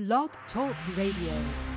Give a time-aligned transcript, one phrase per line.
[0.00, 1.69] Blog Talk Radio.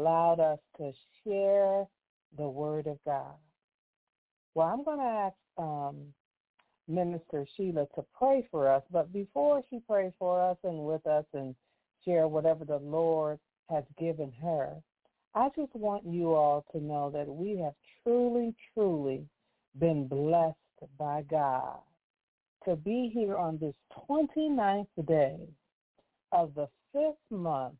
[0.00, 0.92] Allowed us to
[1.24, 1.86] share
[2.36, 3.34] the word of God.
[4.54, 5.96] Well, I'm going to ask um,
[6.88, 11.24] Minister Sheila to pray for us, but before she prays for us and with us
[11.34, 11.54] and
[12.04, 13.38] share whatever the Lord
[13.68, 14.70] has given her,
[15.34, 19.24] I just want you all to know that we have truly, truly
[19.78, 20.56] been blessed
[20.98, 21.78] by God
[22.64, 23.74] to be here on this
[24.08, 25.36] 29th day
[26.32, 27.74] of the fifth month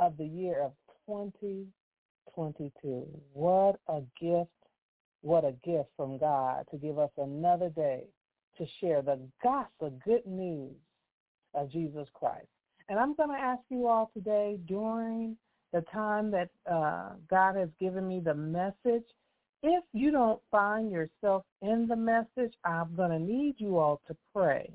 [0.00, 0.72] of the year of
[1.10, 3.06] 2022.
[3.32, 4.50] What a gift,
[5.22, 8.04] what a gift from God to give us another day
[8.56, 10.76] to share the gospel, good news
[11.54, 12.46] of Jesus Christ.
[12.88, 15.36] And I'm going to ask you all today during
[15.72, 19.04] the time that uh, God has given me the message,
[19.62, 24.16] if you don't find yourself in the message, I'm going to need you all to
[24.34, 24.70] pray.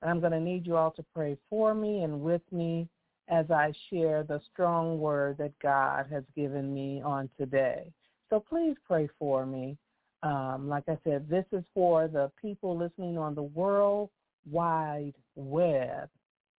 [0.00, 2.88] And I'm going to need you all to pray for me and with me
[3.32, 7.90] as I share the strong word that God has given me on today.
[8.28, 9.78] So please pray for me.
[10.22, 14.10] Um, like I said, this is for the people listening on the World
[14.50, 16.10] Wide Web.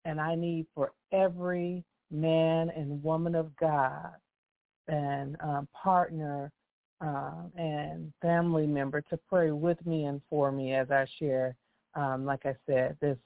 [0.03, 4.11] And I need for every man and woman of God
[4.87, 6.51] and um, partner
[7.01, 11.55] um, and family member to pray with me and for me as I share,
[11.93, 13.17] um, like I said, this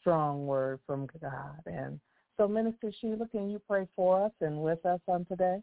[0.00, 1.60] strong word from God.
[1.66, 1.98] And
[2.42, 5.58] so, Minister Sheila, can you pray for us and with us on today?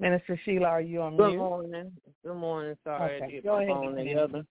[0.00, 1.38] Minister Sheila, are you on Good mute?
[1.38, 1.92] morning.
[2.24, 2.76] Good morning.
[2.82, 4.46] Sorry, Okay, I did go my ahead, phone together.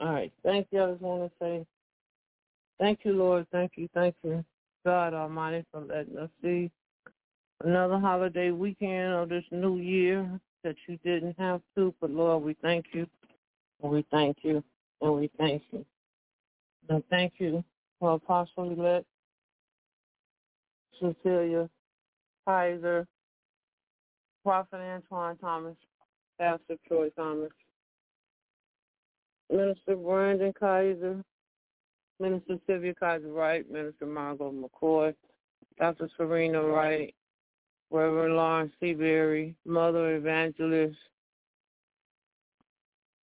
[0.00, 0.32] All right.
[0.44, 0.82] Thank you.
[0.82, 1.66] I just want to say
[2.78, 3.46] thank you, Lord.
[3.50, 3.88] Thank you.
[3.94, 4.44] Thank you,
[4.84, 6.70] God Almighty, for letting us see
[7.64, 10.28] another holiday weekend of this new year
[10.62, 11.94] that you didn't have to.
[12.02, 13.06] But, Lord, we thank you.
[13.80, 14.62] We thank you.
[15.00, 15.84] And we thank you.
[16.88, 17.62] And thank you
[18.00, 19.06] for Apostle elect
[21.00, 21.68] Cecilia
[22.46, 23.06] Kaiser,
[24.44, 25.76] Prophet Antoine Thomas,
[26.38, 27.50] Pastor Troy Thomas,
[29.50, 31.22] Minister Brandon Kaiser,
[32.20, 35.14] Minister Sylvia Kaiser Wright, Minister Margot McCoy,
[35.78, 36.08] Dr.
[36.16, 37.14] Serena Wright,
[37.90, 40.96] Reverend Lawrence Seabury, Mother Evangelist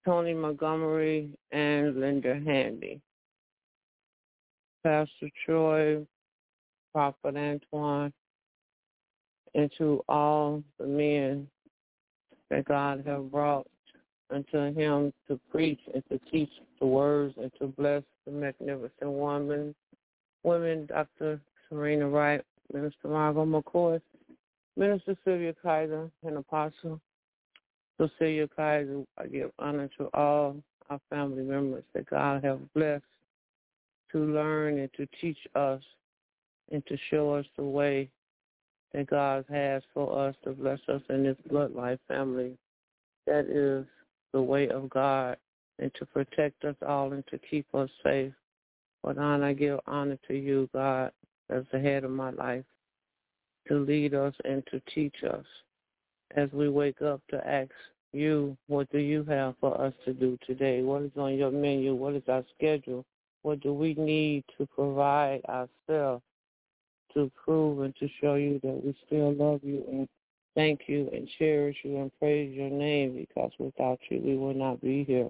[0.05, 3.01] Tony Montgomery, and Linda Handy.
[4.83, 6.05] Pastor Troy,
[6.93, 8.13] Prophet Antoine,
[9.55, 11.47] and to all the men
[12.51, 13.65] that God have brought
[14.29, 19.73] unto him to preach and to teach the words and to bless the magnificent woman,
[20.43, 21.39] women, Dr.
[21.67, 23.99] Serena Wright, Minister Margot McCoy,
[24.77, 27.01] Minister Sylvia Kaiser, and Apostle
[27.99, 29.03] Cecilia Kaiser.
[29.17, 30.57] I give honor to all
[30.89, 33.03] our family members that God have blessed
[34.11, 35.81] to learn and to teach us
[36.71, 38.09] and to show us the way
[38.93, 42.57] that God has for us to bless us in this bloodline family.
[43.25, 43.85] That is
[44.33, 45.37] the way of God
[45.79, 48.33] and to protect us all and to keep us safe.
[49.03, 51.11] But honor, I give honor to you, God,
[51.49, 52.65] as the head of my life,
[53.67, 55.45] to lead us and to teach us
[56.35, 57.71] as we wake up to ask
[58.13, 60.81] you, what do you have for us to do today?
[60.81, 61.93] What is on your menu?
[61.95, 63.05] What is our schedule?
[63.43, 66.23] What do we need to provide ourselves
[67.13, 70.07] to prove and to show you that we still love you and
[70.55, 74.81] thank you and cherish you and praise your name because without you we will not
[74.81, 75.29] be here.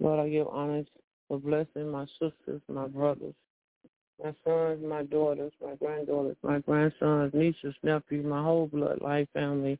[0.00, 0.84] Lord, I give honor
[1.28, 3.34] for blessing my sisters, my brothers,
[4.22, 9.78] my sons, my daughters, my granddaughters, my grandsons, nieces, nephews, my whole bloodline family,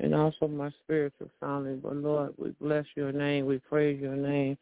[0.00, 1.74] and also my spiritual family.
[1.74, 4.58] But Lord, we bless your name, we praise your name,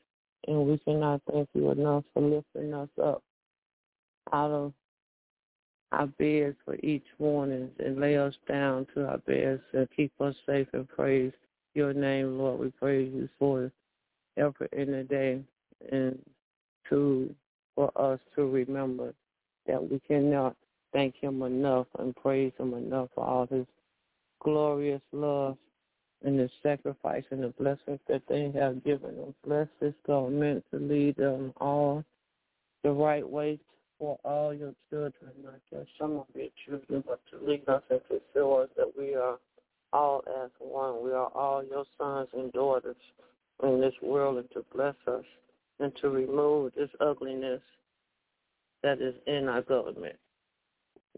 [0.46, 3.22] and we cannot thank you enough for lifting us up
[4.32, 4.72] out of
[5.92, 10.34] our beds for each morning and lay us down to our beds and keep us
[10.46, 11.32] safe and praise
[11.74, 12.60] your name, Lord.
[12.60, 13.70] We praise you for
[14.36, 15.40] effort in the day
[15.92, 16.18] and
[16.88, 17.34] to
[17.74, 19.14] for us to remember
[19.66, 20.56] that we cannot
[20.92, 23.66] thank him enough and praise him enough for all his
[24.74, 25.56] glorious love
[26.24, 29.34] and the sacrifice and the blessings that they have given us.
[29.46, 32.02] Bless this government to lead them all
[32.82, 33.58] the right way
[33.98, 38.00] for all your children, not just some of your children, but to lead us and
[38.08, 39.38] to show us that we are
[39.92, 41.04] all as one.
[41.04, 42.96] We are all your sons and daughters
[43.62, 45.24] in this world and to bless us
[45.78, 47.60] and to remove this ugliness
[48.82, 50.16] that is in our government,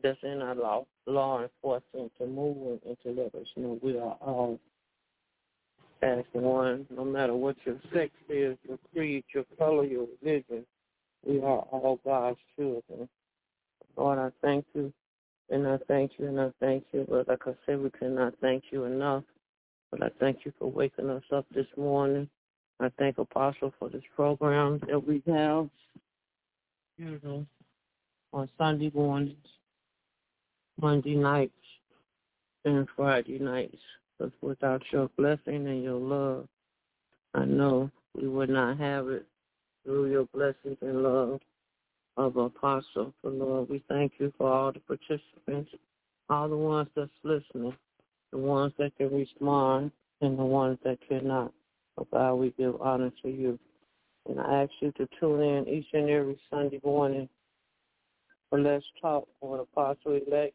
[0.03, 4.17] that's in our law law enforcement to move and to let us know we are
[4.21, 4.59] all
[6.03, 10.65] as one, no matter what your sex is, your creed, your color, your religion,
[11.27, 13.09] we are all God's children.
[13.97, 14.93] Lord, I thank you,
[15.51, 17.07] and I thank you, and I thank you.
[17.09, 19.25] But like I said, we cannot thank you enough.
[19.91, 22.29] But I thank you for waking us up this morning.
[22.79, 25.71] I thank Apostle for this program that we have,
[26.99, 27.47] you know,
[28.35, 29.37] on Sunday mornings,
[30.81, 31.53] Monday nights,
[32.65, 33.79] and Friday nights.
[34.19, 36.49] Because without your blessing and your love,
[37.35, 39.27] I know we would not have it
[39.85, 41.41] through your blessings and love
[42.17, 43.13] of Apostle.
[43.23, 45.71] So, Lord, we thank you for all the participants,
[46.31, 47.77] all the ones that's listening,
[48.33, 49.93] the ones that can respond,
[50.23, 51.53] and the ones that cannot.
[51.99, 53.59] Oh, God, we give honor to you.
[54.29, 57.29] And I ask you to tune in each and every Sunday morning
[58.49, 60.55] for Let's Talk with Apostle-elect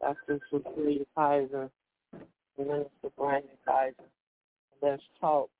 [0.00, 0.40] Dr.
[0.50, 1.70] Sophia Kaiser
[2.58, 3.94] Minister Brandon Kaiser.
[4.82, 5.50] Let's talk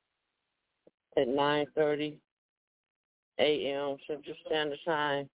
[1.16, 2.14] at 9.30
[3.38, 3.96] a.m.
[4.06, 5.28] Central Standard Time,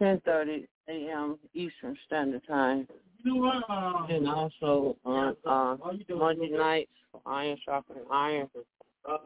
[0.00, 1.38] 10.30 a.m.
[1.54, 2.86] Eastern Standard Time.
[3.24, 5.76] And also on uh,
[6.14, 6.90] Monday nights,
[7.26, 8.48] Iron Sharpening Iron,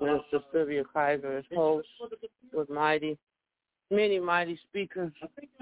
[0.01, 1.87] Minister Sylvia Kaiser is host
[2.53, 3.19] with mighty,
[3.93, 5.13] many mighty speakers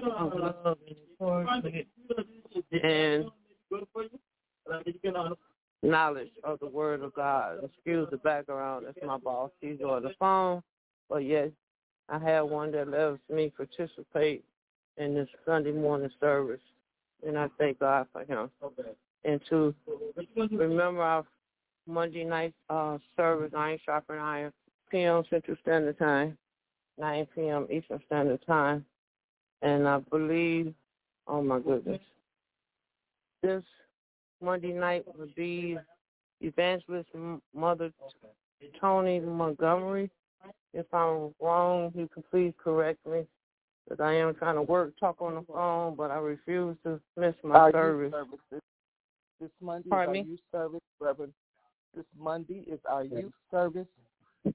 [0.03, 0.77] of love
[2.83, 3.25] and.
[5.83, 7.57] Knowledge of the word of God.
[7.63, 8.85] Excuse the background.
[8.85, 9.49] That's my boss.
[9.61, 10.61] He's on the phone.
[11.09, 11.49] But yes,
[12.07, 14.43] I have one that lets me participate
[14.97, 16.61] in this Sunday morning service.
[17.25, 18.51] And I thank God for him.
[19.23, 19.73] And to
[20.37, 21.25] remember our
[21.87, 24.53] Monday night uh, service, Iron Sharpen Iron,
[24.91, 25.23] p.m.
[25.31, 26.37] Central Standard Time,
[26.97, 27.67] 9 p.m.
[27.71, 28.85] Eastern Standard Time.
[29.61, 30.73] And I believe,
[31.27, 32.01] oh my goodness,
[33.43, 33.63] this
[34.41, 35.77] Monday night will be
[36.41, 37.09] Evangelist
[37.55, 37.91] Mother
[38.79, 40.09] Tony Montgomery.
[40.73, 43.25] If I'm wrong, you can please correct me.
[43.87, 47.35] Because I am trying to work, talk on the phone, but I refuse to miss
[47.43, 48.13] my service.
[49.39, 50.29] This, Monday Pardon is our me?
[50.29, 51.33] youth service, Reverend.
[51.95, 53.87] This Monday is our youth service,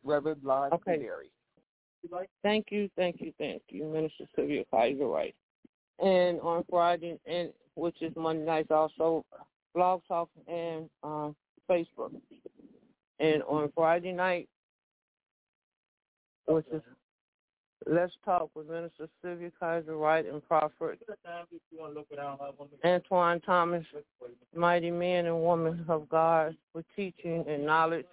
[0.04, 0.96] Reverend Lon Okay.
[0.98, 1.30] Berry.
[2.42, 5.34] Thank you, thank you, thank you, Minister Sylvia Kaiser Wright.
[5.98, 9.24] And on Friday, and which is Monday nights also,
[9.74, 11.34] Blog Talk and um,
[11.68, 12.12] Facebook.
[13.18, 14.48] And on Friday night,
[16.46, 16.82] which is
[17.88, 20.98] Let's Talk with Minister Sylvia Kaiser Wright and Prophet
[22.84, 23.84] Antoine Thomas,
[24.54, 28.06] mighty men and women of God with teaching and knowledge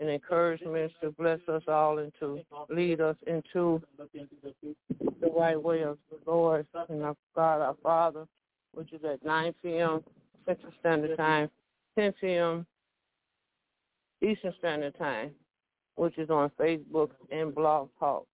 [0.00, 2.40] and encouragement to bless us all and to
[2.70, 8.26] lead us into the right way of the Lord and of God our Father,
[8.74, 10.02] which is at 9 p.m.
[10.46, 11.50] Central Standard Time,
[11.98, 12.66] 10 p.m.
[14.22, 15.30] Eastern Standard Time,
[15.96, 18.26] which is on Facebook and Blog Talk.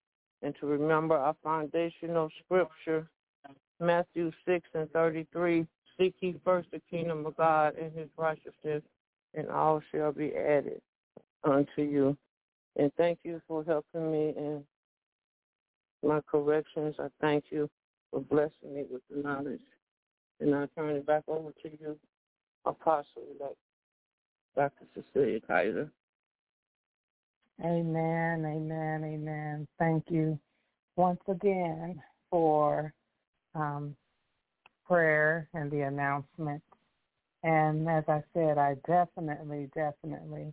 [0.42, 3.08] And to remember our foundational scripture,
[3.80, 5.66] Matthew 6 and 33,
[5.98, 8.82] Seek ye first the kingdom of God and his righteousness,
[9.34, 10.82] and all shall be added
[11.44, 12.16] unto you.
[12.76, 14.64] And thank you for helping me in
[16.02, 16.96] my corrections.
[16.98, 17.68] I thank you
[18.10, 19.60] for blessing me with the knowledge.
[20.40, 21.98] And I turn it back over to you,
[22.64, 23.56] Apostle elect
[24.56, 24.86] Dr.
[24.94, 25.90] Cecilia Kaiser.
[27.64, 29.68] Amen, amen, amen.
[29.78, 30.38] Thank you
[30.96, 32.92] once again for
[33.54, 33.94] um,
[34.86, 36.62] prayer and the announcement.
[37.44, 40.52] And as I said, I definitely, definitely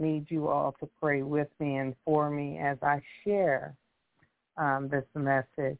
[0.00, 3.74] need you all to pray with me and for me as I share
[4.56, 5.78] um, this message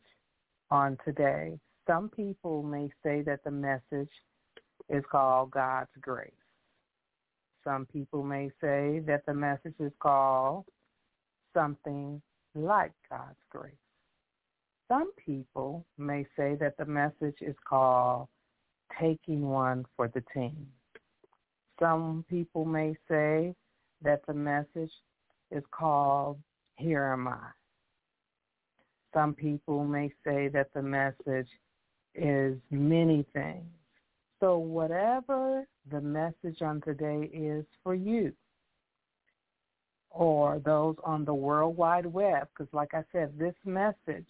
[0.70, 1.58] on today.
[1.86, 4.10] Some people may say that the message
[4.88, 6.30] is called God's grace.
[7.64, 10.64] Some people may say that the message is called
[11.54, 12.20] something
[12.54, 13.74] like God's grace.
[14.88, 18.28] Some people may say that the message is called
[19.00, 20.66] taking one for the team.
[21.78, 23.54] Some people may say
[24.02, 24.92] that the message
[25.50, 26.38] is called
[26.76, 27.50] Here Am I.
[29.12, 31.48] Some people may say that the message
[32.14, 33.66] is many things.
[34.40, 38.32] So whatever the message on today is for you,
[40.10, 44.26] or those on the World Wide Web, because like I said, this message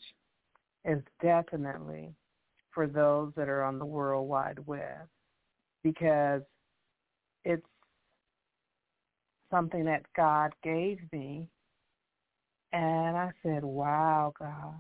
[0.85, 2.12] is definitely
[2.72, 5.09] for those that are on the World Wide Web,
[5.83, 6.42] because
[7.44, 7.66] it's
[9.50, 11.48] something that God gave me,
[12.72, 14.74] and I said, wow, God.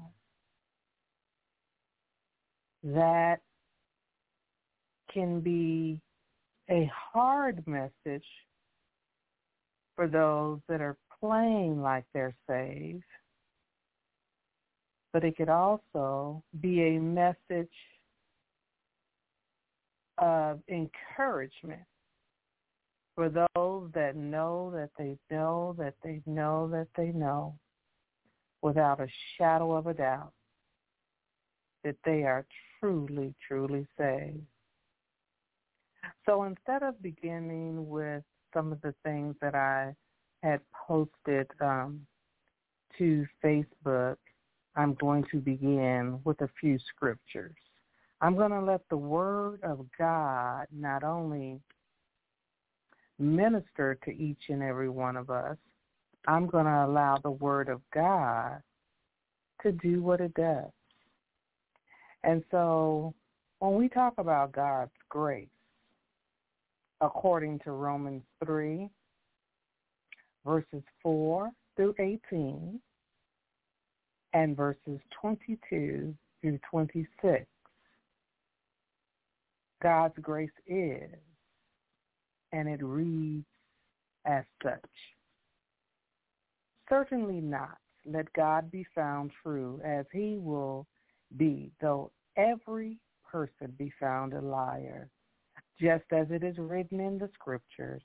[2.82, 3.40] that
[5.12, 6.00] can be
[6.70, 8.24] a hard message
[9.96, 13.02] for those that are playing like they're saved,
[15.12, 17.68] but it could also be a message
[20.18, 21.82] of encouragement
[23.20, 27.54] for those that know that they know that they know that they know
[28.62, 29.06] without a
[29.36, 30.32] shadow of a doubt
[31.84, 32.46] that they are
[32.78, 34.40] truly, truly saved.
[36.24, 38.22] So instead of beginning with
[38.54, 39.94] some of the things that I
[40.42, 42.00] had posted um,
[42.96, 44.16] to Facebook,
[44.76, 47.56] I'm going to begin with a few scriptures.
[48.22, 51.60] I'm going to let the Word of God not only
[53.20, 55.56] minister to each and every one of us,
[56.26, 58.62] I'm going to allow the Word of God
[59.62, 60.70] to do what it does.
[62.24, 63.14] And so
[63.60, 65.48] when we talk about God's grace,
[67.00, 68.88] according to Romans 3,
[70.44, 72.80] verses 4 through 18,
[74.32, 77.46] and verses 22 through 26,
[79.82, 81.10] God's grace is,
[82.52, 83.46] and it reads
[84.26, 84.80] as such.
[86.88, 87.78] Certainly not.
[88.04, 90.86] Let God be found true, as he will
[91.36, 92.98] be, though every
[93.30, 95.08] person be found a liar,
[95.80, 98.02] just as it is written in the scriptures,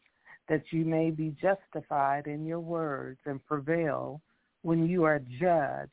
[0.49, 4.21] that you may be justified in your words and prevail
[4.61, 5.91] when you are judged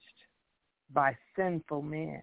[0.92, 2.22] by sinful men.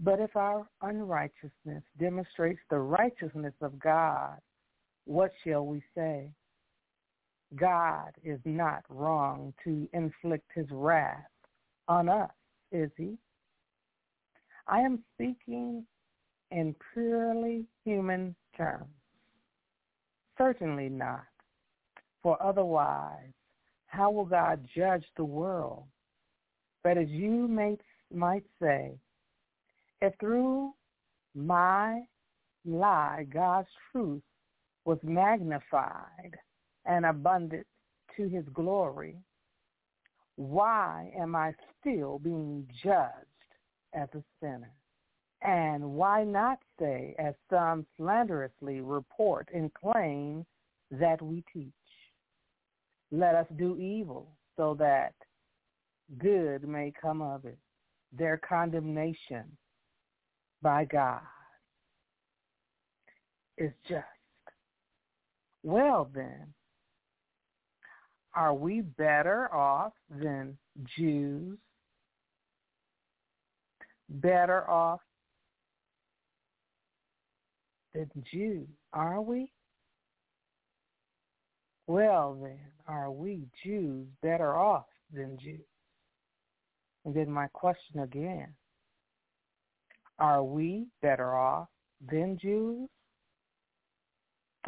[0.00, 4.38] But if our unrighteousness demonstrates the righteousness of God,
[5.04, 6.30] what shall we say?
[7.56, 11.26] God is not wrong to inflict his wrath
[11.88, 12.30] on us,
[12.70, 13.18] is he?
[14.66, 15.84] I am speaking
[16.50, 18.94] in purely human terms.
[20.38, 21.24] Certainly not.
[22.22, 23.32] For otherwise,
[23.86, 25.84] how will God judge the world?
[26.82, 27.76] But as you may,
[28.12, 28.92] might say,
[30.00, 30.72] if through
[31.34, 32.02] my
[32.64, 34.22] lie God's truth
[34.84, 36.36] was magnified
[36.84, 37.66] and abundant
[38.16, 39.16] to his glory,
[40.36, 43.12] why am I still being judged
[43.94, 44.72] as a sinner?
[45.42, 50.46] And why not say, as some slanderously report and claim
[50.90, 51.72] that we teach?
[53.10, 55.14] Let us do evil so that
[56.18, 57.58] good may come of it.
[58.16, 59.44] Their condemnation
[60.62, 61.20] by God
[63.58, 64.06] is just.
[65.62, 66.54] Well then,
[68.34, 70.58] are we better off than
[70.96, 71.58] Jews?
[74.08, 75.00] Better off
[77.94, 79.52] than Jews, are we?
[81.86, 85.60] Well then, are we Jews better off than Jews?
[87.04, 88.54] And then my question again,
[90.18, 91.68] are we better off
[92.10, 92.88] than Jews?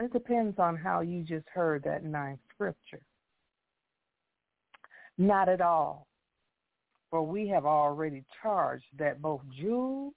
[0.01, 3.01] It depends on how you just heard that ninth scripture.
[5.19, 6.09] Not at all.
[7.11, 10.13] For we have already charged that both Jews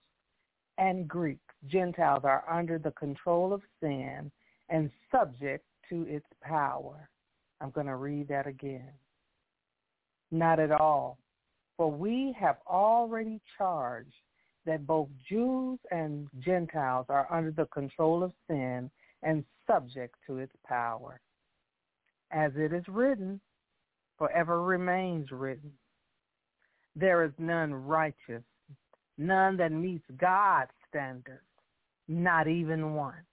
[0.79, 4.31] and Greeks, Gentiles, are under the control of sin
[4.69, 7.07] and subject to its power.
[7.61, 8.91] I'm going to read that again.
[10.31, 11.19] Not at all.
[11.77, 14.13] For we have already charged
[14.65, 18.89] that both Jews and Gentiles are under the control of sin
[19.21, 21.19] and subject to its power.
[22.31, 23.39] As it is written,
[24.17, 25.71] forever remains written.
[26.95, 28.43] There is none righteous,
[29.17, 31.41] none that meets God's standards,
[32.07, 33.23] not even one.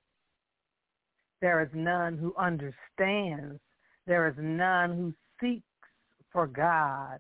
[1.41, 3.61] There is none who understands.
[4.07, 5.65] There is none who seeks
[6.33, 7.19] for God.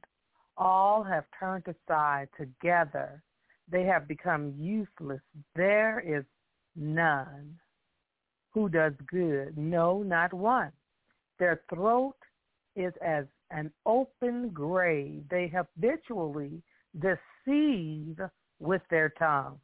[0.56, 3.22] All have turned aside together.
[3.70, 5.22] They have become useless.
[5.56, 6.24] There is
[6.76, 7.58] none
[8.54, 9.58] who does good.
[9.58, 10.70] No, not one.
[11.38, 12.16] Their throat
[12.76, 15.24] is as an open grave.
[15.28, 16.62] They habitually
[16.98, 18.20] deceive
[18.60, 19.58] with their tongue.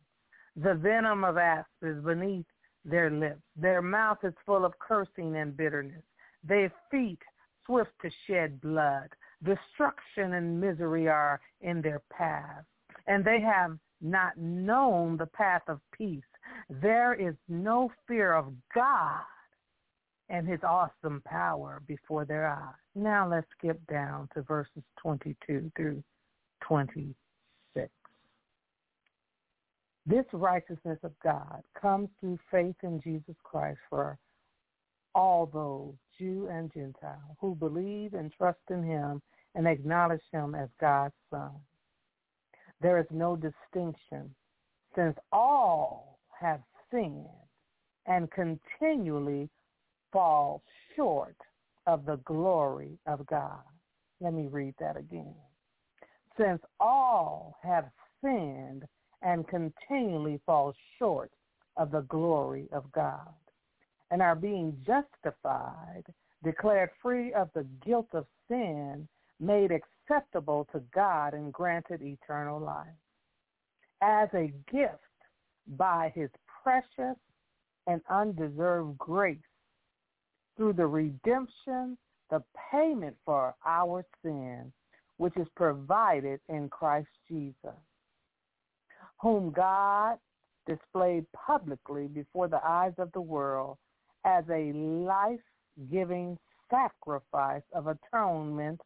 [0.57, 2.46] The venom of asps is beneath
[2.85, 3.42] their lips.
[3.57, 6.03] Their mouth is full of cursing and bitterness.
[6.42, 7.20] Their feet
[7.64, 9.09] swift to shed blood.
[9.44, 12.64] Destruction and misery are in their path.
[13.07, 16.22] And they have not known the path of peace.
[16.70, 19.22] There is no fear of God
[20.28, 22.74] and his awesome power before their eyes.
[22.94, 26.04] Now let's skip down to verses 22 through
[26.61, 27.90] 26.
[30.06, 34.16] This righteousness of God comes through faith in Jesus Christ for
[35.14, 39.20] all those, Jew and Gentile, who believe and trust in him
[39.56, 41.50] and acknowledge him as God's Son.
[42.80, 44.33] There is no distinction
[44.94, 47.26] since all have sinned
[48.07, 49.48] and continually
[50.12, 50.62] fall
[50.96, 51.37] short
[51.87, 53.62] of the glory of God.
[54.20, 55.35] Let me read that again.
[56.38, 57.87] Since all have
[58.22, 58.85] sinned
[59.22, 61.31] and continually fall short
[61.76, 63.35] of the glory of God
[64.11, 66.05] and are being justified,
[66.42, 69.07] declared free of the guilt of sin,
[69.38, 72.87] made acceptable to God and granted eternal life.
[74.03, 74.98] As a gift
[75.76, 76.30] by his
[76.62, 77.16] precious
[77.87, 79.38] and undeserved grace
[80.56, 81.96] through the redemption,
[82.30, 84.72] the payment for our sin,
[85.16, 87.78] which is provided in Christ Jesus,
[89.20, 90.18] whom God
[90.66, 93.78] displayed publicly before the eyes of the world
[94.24, 96.38] as a life-giving
[96.70, 98.80] sacrifice of atonement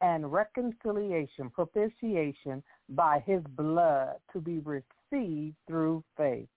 [0.00, 4.84] and reconciliation, propitiation by his blood to be received
[5.66, 6.48] through faith.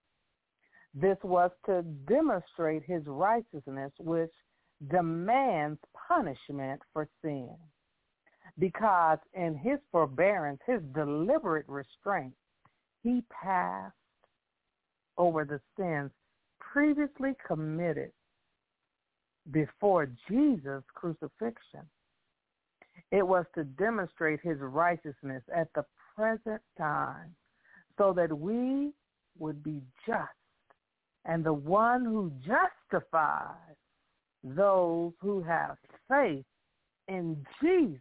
[0.94, 4.32] This was to demonstrate his righteousness, which
[4.92, 7.56] demands punishment for sin.
[8.60, 12.34] Because in his forbearance, his deliberate restraint,
[13.02, 13.96] he passed
[15.18, 16.12] over the sins
[16.60, 18.12] previously committed
[19.52, 21.88] before Jesus' crucifixion.
[23.12, 25.86] It was to demonstrate his righteousness at the
[26.16, 27.36] present time
[27.98, 28.92] so that we
[29.40, 30.30] would be just
[31.26, 33.76] and the one who justifies
[34.44, 35.78] those who have
[36.10, 36.44] faith
[37.08, 38.00] in Jesus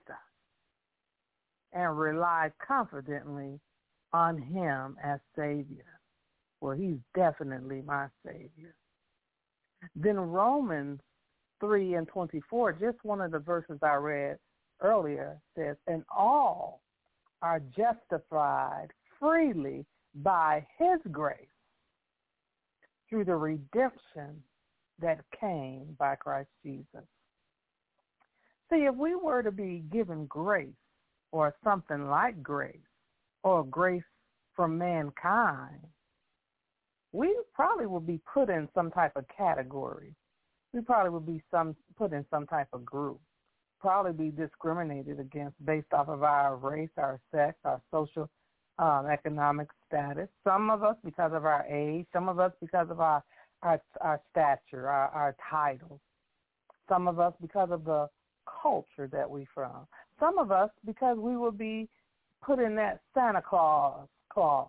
[1.72, 3.60] and rely confidently
[4.12, 5.84] on him as Savior.
[6.60, 8.74] Well, he's definitely my Savior.
[9.96, 11.00] Then Romans
[11.60, 14.38] 3 and 24, just one of the verses I read
[14.80, 16.80] earlier, says, And all
[17.40, 18.88] are justified
[19.22, 21.36] freely by his grace
[23.08, 24.42] through the redemption
[25.00, 27.06] that came by Christ Jesus.
[28.70, 30.68] See, if we were to be given grace
[31.30, 32.76] or something like grace
[33.44, 34.02] or grace
[34.56, 35.86] from mankind,
[37.12, 40.14] we probably would be put in some type of category.
[40.72, 43.20] We probably would be some put in some type of group.
[43.78, 48.30] Probably be discriminated against based off of our race, our sex, our social
[48.82, 50.28] um, economic status.
[50.42, 52.06] Some of us because of our age.
[52.12, 53.22] Some of us because of our
[53.62, 56.00] our, our stature, our, our titles.
[56.88, 58.08] Some of us because of the
[58.62, 59.86] culture that we from.
[60.18, 61.88] Some of us because we will be
[62.44, 64.68] put in that Santa Claus clause.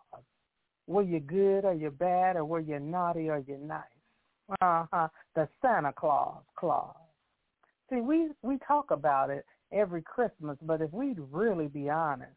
[0.85, 3.81] Were you good or you bad or were you naughty or you nice?
[4.61, 5.07] Uh-huh.
[5.33, 6.95] The Santa Claus clause.
[7.89, 12.33] See, we, we talk about it every Christmas, but if we'd really be honest,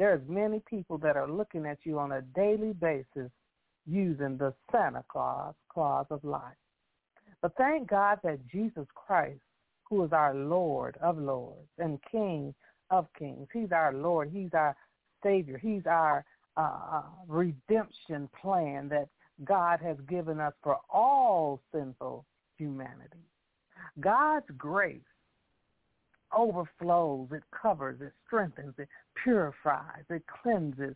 [0.00, 3.30] there's many people that are looking at you on a daily basis
[3.86, 6.56] using the Santa Claus clause of life.
[7.42, 9.42] But thank God that Jesus Christ,
[9.84, 12.54] who is our Lord of lords and King
[12.88, 14.74] of kings, he's our Lord, he's our
[15.22, 16.24] Savior, he's our
[16.56, 19.08] uh, uh redemption plan that
[19.44, 22.24] God has given us for all sinful
[22.56, 23.28] humanity.
[24.00, 25.09] God's grace
[26.36, 28.88] overflows, it covers, it strengthens, it
[29.22, 30.94] purifies, it cleanses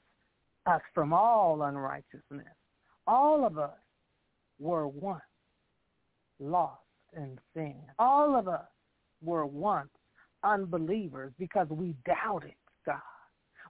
[0.66, 2.46] us from all unrighteousness.
[3.06, 3.76] All of us
[4.58, 5.22] were once
[6.40, 6.80] lost
[7.16, 7.76] in sin.
[7.98, 8.66] All of us
[9.22, 9.90] were once
[10.42, 12.54] unbelievers because we doubted
[12.86, 13.00] God.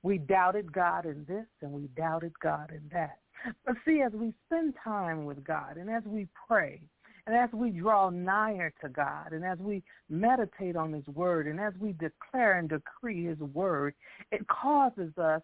[0.03, 3.19] We doubted God in this and we doubted God in that.
[3.65, 6.81] But see, as we spend time with God and as we pray
[7.27, 11.59] and as we draw nigher to God and as we meditate on his word and
[11.59, 13.95] as we declare and decree his word,
[14.31, 15.41] it causes us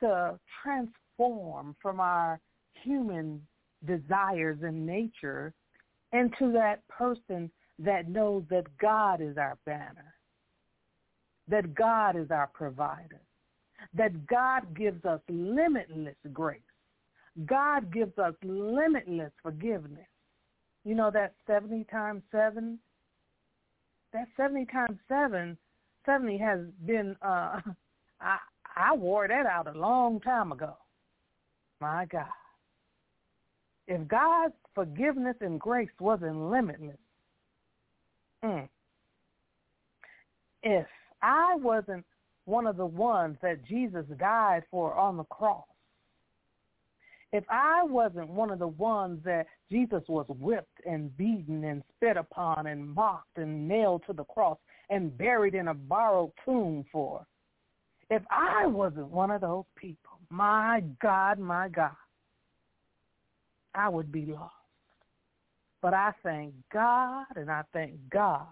[0.00, 2.40] to transform from our
[2.82, 3.40] human
[3.84, 5.52] desires and nature
[6.12, 10.14] into that person that knows that God is our banner,
[11.48, 13.20] that God is our provider,
[13.94, 16.60] that God gives us limitless grace.
[17.46, 20.06] God gives us limitless forgiveness.
[20.84, 22.78] You know that 70 times 7?
[24.12, 25.56] That 70 times 7,
[26.06, 27.60] 70 has been, uh,
[28.20, 28.36] I,
[28.76, 30.76] I wore that out a long time ago.
[31.80, 32.26] My God.
[33.86, 36.96] If God's forgiveness and grace wasn't limitless,
[38.42, 38.68] mm,
[40.62, 40.86] if
[41.22, 42.04] I wasn't
[42.46, 45.64] one of the ones that Jesus died for on the cross,
[47.34, 52.16] if I wasn't one of the ones that Jesus was whipped and beaten and spit
[52.16, 54.56] upon and mocked and nailed to the cross
[54.88, 57.26] and buried in a borrowed tomb for,
[58.08, 61.96] if I wasn't one of those people, my God, my God,
[63.74, 64.54] I would be lost.
[65.82, 68.46] But I thank God and I thank God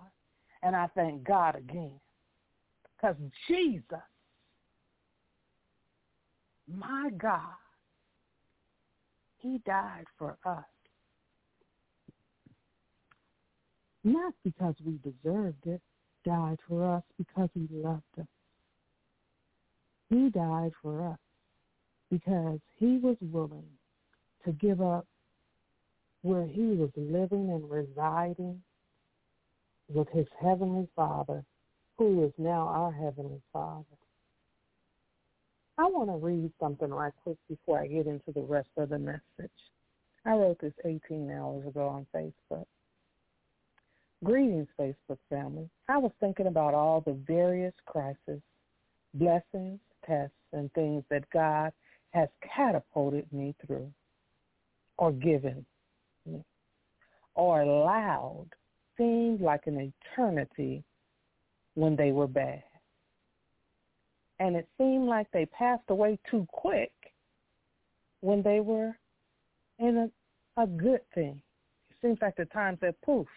[0.65, 2.01] and I thank God again.
[2.97, 3.15] Because
[3.47, 4.03] Jesus,
[6.67, 7.62] my God,
[9.43, 10.65] he died for us.
[14.05, 15.81] Not because we deserved it,
[16.25, 18.27] died for us because he loved us.
[20.09, 21.19] He died for us
[22.11, 23.69] because he was willing
[24.45, 25.07] to give up
[26.23, 28.61] where he was living and residing
[29.89, 31.45] with his heavenly Father,
[31.99, 33.85] who is now our heavenly Father.
[35.83, 39.01] I want to read something right quick before I get into the rest of the
[39.01, 39.51] message.
[40.25, 42.67] I wrote this 18 hours ago on Facebook.
[44.23, 45.69] Greetings, Facebook family.
[45.89, 48.41] I was thinking about all the various crises,
[49.15, 51.73] blessings, tests, and things that God
[52.11, 53.91] has catapulted me through
[54.99, 55.67] or given
[56.25, 56.45] me
[57.35, 58.47] or allowed
[58.97, 60.85] seemed like an eternity
[61.75, 62.63] when they were bad
[64.43, 66.91] and it seemed like they passed away too quick
[68.23, 68.97] when they were
[69.79, 70.11] in
[70.57, 71.41] a, a good thing.
[71.91, 73.29] It seems like the time said poof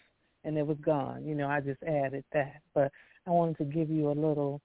[0.43, 1.23] and it was gone.
[1.23, 2.59] You know, I just added that.
[2.73, 2.91] But
[3.27, 4.61] I wanted to give you a little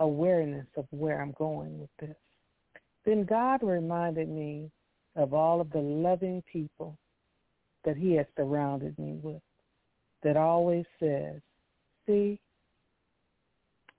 [0.00, 2.16] awareness of where I'm going with this.
[3.04, 4.70] Then God reminded me
[5.16, 6.96] of all of the loving people
[7.84, 9.42] that he has surrounded me with
[10.22, 11.42] that always says,
[12.06, 12.38] see,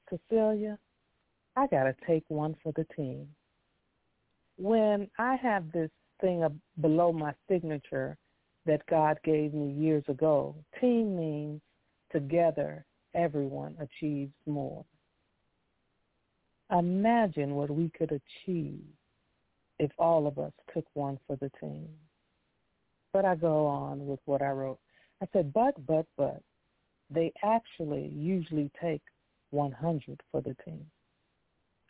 [0.09, 0.77] Cecilia,
[1.55, 3.27] I got to take one for the team.
[4.57, 5.91] When I have this
[6.21, 6.45] thing
[6.81, 8.17] below my signature
[8.65, 11.61] that God gave me years ago, team means
[12.11, 14.85] together everyone achieves more.
[16.71, 18.83] Imagine what we could achieve
[19.79, 21.87] if all of us took one for the team.
[23.13, 24.79] But I go on with what I wrote.
[25.21, 26.41] I said, but, but, but,
[27.09, 29.01] they actually usually take
[29.51, 30.85] 100 for the team,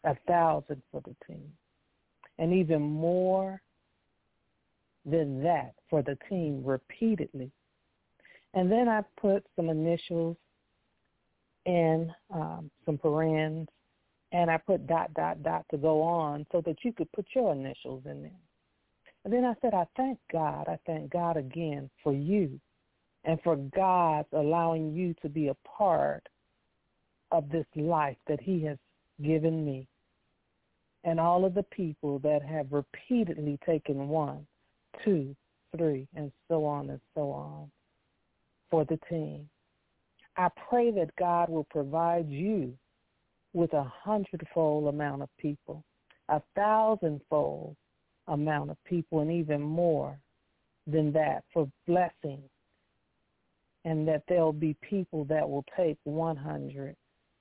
[0.03, 1.51] a thousand for the team,
[2.37, 3.61] and even more
[5.05, 7.51] than that for the team repeatedly.
[8.53, 10.37] And then I put some initials
[11.65, 13.67] and um, some parens,
[14.31, 17.53] and I put dot, dot, dot to go on so that you could put your
[17.53, 18.31] initials in there.
[19.23, 20.67] And then I said, I thank God.
[20.67, 22.59] I thank God again for you
[23.25, 26.27] and for God allowing you to be a part
[27.31, 28.77] of this life that he has
[29.21, 29.87] given me
[31.07, 34.45] and all of the people that have repeatedly taken one,
[35.05, 35.33] two,
[35.75, 37.71] three, and so on and so on
[38.69, 39.47] for the team.
[40.35, 42.73] I pray that God will provide you
[43.53, 45.83] with a hundredfold amount of people,
[46.27, 47.75] a thousandfold
[48.27, 50.19] amount of people, and even more
[50.85, 52.41] than that for blessing.
[53.85, 56.95] And that there'll be people that will take 100,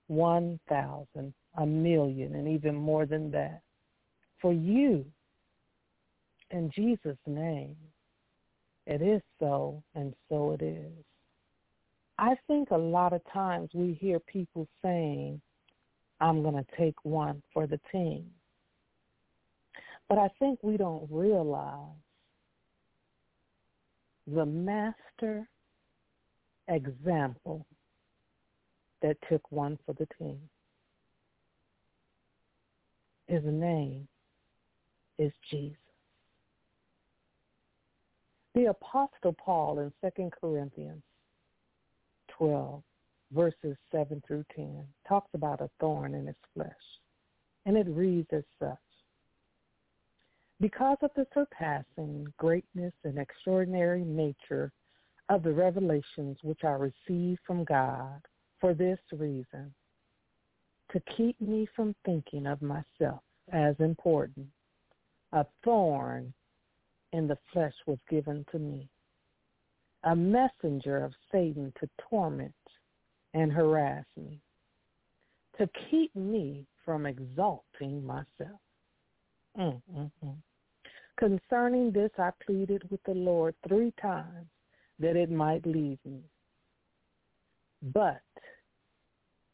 [0.09, 3.61] 1,000, a million, and even more than that.
[4.41, 5.05] For you,
[6.51, 7.77] in Jesus' name,
[8.87, 10.93] it is so, and so it is.
[12.19, 15.41] I think a lot of times we hear people saying,
[16.21, 18.27] I'm going to take one for the team.
[20.09, 21.91] But I think we don't realize
[24.27, 25.49] the master
[26.69, 27.67] example
[29.03, 30.41] that took one for the team.
[33.29, 34.07] His name
[35.19, 35.77] is Jesus.
[38.55, 41.03] The Apostle Paul in 2 Corinthians
[42.39, 42.83] 12,
[43.33, 46.71] verses 7 through 10, talks about a thorn in his flesh.
[47.67, 48.79] And it reads as such.
[50.61, 54.73] Because of the surpassing greatness and extraordinary nature
[55.29, 58.23] of the revelations which I received from God,
[58.61, 59.75] for this reason,
[60.93, 63.21] to keep me from thinking of myself
[63.53, 64.47] as important,
[65.33, 66.33] a thorn
[67.13, 68.89] in the flesh was given to me,
[70.05, 72.55] a messenger of Satan to torment
[73.35, 74.41] and harass me,
[75.59, 78.61] to keep me from exalting myself.
[79.59, 80.37] Mm-mm-mm.
[81.19, 84.47] Concerning this, I pleaded with the Lord three times
[84.99, 86.21] that it might leave me.
[87.83, 88.23] But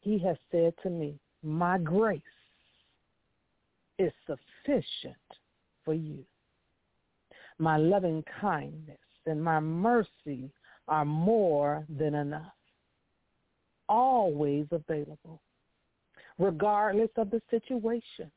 [0.03, 2.21] he has said to me, my grace
[3.97, 5.15] is sufficient
[5.85, 6.19] for you.
[7.57, 10.51] My loving kindness and my mercy
[10.89, 12.51] are more than enough,
[13.87, 15.41] always available,
[16.37, 18.29] regardless of the situation.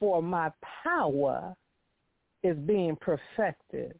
[0.00, 0.50] For my
[0.84, 1.54] power
[2.42, 3.98] is being perfected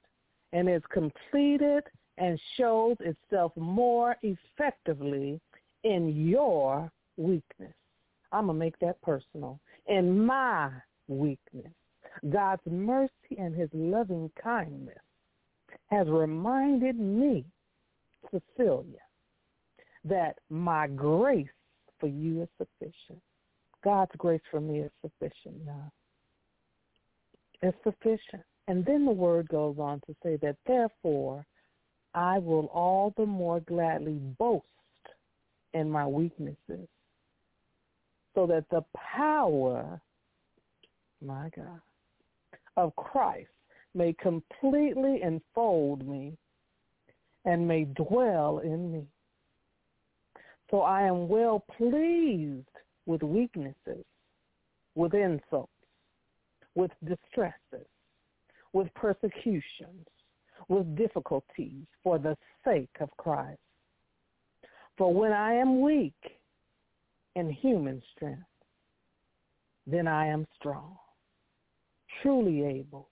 [0.52, 1.82] and is completed
[2.16, 5.40] and shows itself more effectively
[5.88, 7.72] in your weakness.
[8.30, 9.58] I'm going to make that personal.
[9.86, 10.70] In my
[11.08, 11.72] weakness,
[12.28, 14.98] God's mercy and his loving kindness
[15.86, 17.44] has reminded me,
[18.30, 19.00] Cecilia,
[20.04, 21.46] that my grace
[21.98, 23.22] for you is sufficient.
[23.82, 25.90] God's grace for me is sufficient, y'all.
[27.62, 28.42] It's sufficient.
[28.66, 31.46] And then the word goes on to say that therefore
[32.14, 34.66] I will all the more gladly boast
[35.74, 36.88] in my weaknesses
[38.34, 40.00] so that the power,
[41.24, 41.80] my God,
[42.76, 43.48] of Christ
[43.94, 46.36] may completely enfold me
[47.44, 49.04] and may dwell in me.
[50.70, 52.68] So I am well pleased
[53.06, 54.04] with weaknesses,
[54.94, 55.72] with insults,
[56.74, 57.88] with distresses,
[58.72, 60.06] with persecutions,
[60.68, 63.58] with difficulties for the sake of Christ.
[64.98, 66.12] For when I am weak
[67.36, 68.42] in human strength,
[69.86, 70.96] then I am strong,
[72.20, 73.08] truly able,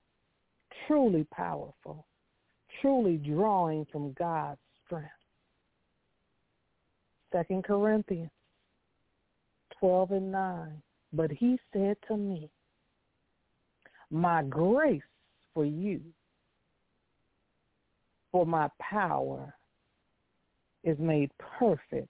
[0.86, 2.04] truly powerful,
[2.80, 5.08] truly drawing from God's strength.
[7.32, 8.30] Second Corinthians
[9.78, 10.82] 12 and 9.
[11.12, 12.50] But he said to me,
[14.10, 15.02] my grace
[15.54, 16.00] for you,
[18.32, 19.54] for my power
[20.84, 22.08] is made perfect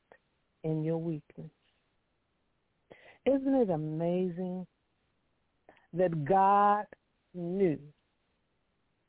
[0.64, 1.50] in your weakness.
[3.24, 4.66] Isn't it amazing
[5.92, 6.84] that God
[7.34, 7.78] knew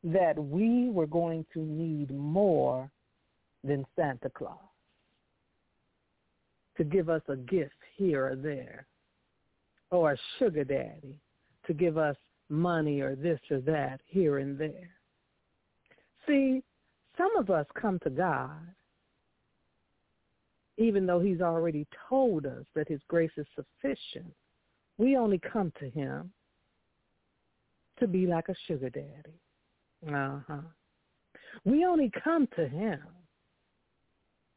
[0.04, 2.90] that we were going to need more
[3.64, 4.58] than Santa Claus
[6.78, 8.86] to give us a gift here or there,
[9.90, 11.20] or a sugar daddy
[11.66, 12.16] to give us
[12.50, 14.90] money or this or that here and there.
[16.28, 16.62] See,
[17.18, 18.62] some of us come to God
[20.78, 24.32] even though he's already told us that his grace is sufficient.
[24.98, 26.32] We only come to him
[28.00, 29.40] to be like a sugar daddy.
[30.08, 30.62] Uh-huh.
[31.66, 33.00] We only come to him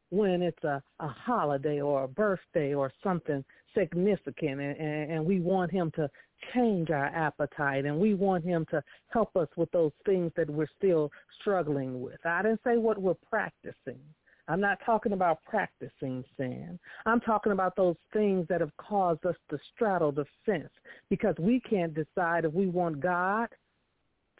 [0.09, 3.43] when it's a, a holiday or a birthday or something
[3.75, 6.09] significant and, and, and we want him to
[6.53, 10.67] change our appetite and we want him to help us with those things that we're
[10.77, 11.09] still
[11.39, 12.23] struggling with.
[12.25, 13.99] I didn't say what we're practicing.
[14.47, 16.79] I'm not talking about practicing sin.
[17.05, 20.69] I'm talking about those things that have caused us to straddle the fence
[21.09, 23.49] because we can't decide if we want God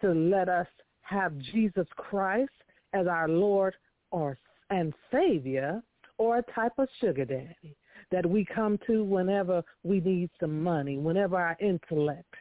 [0.01, 0.67] to let us
[1.01, 2.51] have Jesus Christ
[2.93, 3.75] as our Lord
[4.11, 4.37] or
[4.69, 5.81] and Savior
[6.17, 7.75] or a type of sugar daddy
[8.11, 12.33] that we come to whenever we need some money, whenever our intellect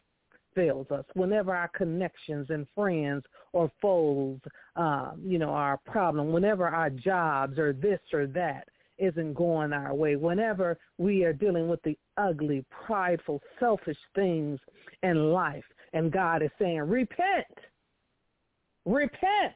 [0.61, 4.39] fails us, whenever our connections and friends or foes,
[4.77, 9.73] um, you know, are a problem, whenever our jobs or this or that isn't going
[9.73, 14.61] our way, whenever we are dealing with the ugly, prideful, selfish things
[15.03, 17.47] in life, and God is saying, repent,
[18.85, 19.55] repent,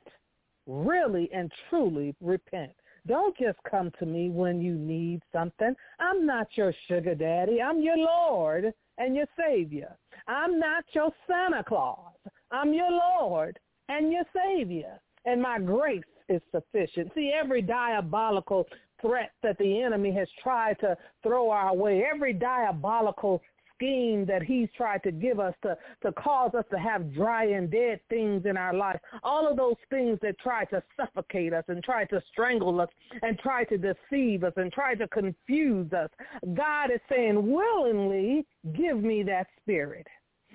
[0.66, 2.72] really and truly repent.
[3.06, 5.74] Don't just come to me when you need something.
[6.00, 7.60] I'm not your sugar daddy.
[7.60, 9.94] I'm your Lord and your Savior.
[10.26, 12.12] I'm not your Santa Claus.
[12.50, 13.58] I'm your Lord
[13.88, 14.98] and your Savior.
[15.26, 17.12] And my grace is sufficient.
[17.14, 18.66] See, every diabolical
[19.00, 23.42] threat that the enemy has tried to throw our way, every diabolical
[23.74, 27.70] scheme that he's tried to give us to, to cause us to have dry and
[27.70, 28.98] dead things in our life.
[29.22, 32.88] All of those things that try to suffocate us and try to strangle us
[33.22, 36.10] and try to deceive us and try to confuse us.
[36.54, 38.46] God is saying, willingly
[38.76, 40.06] give me that spirit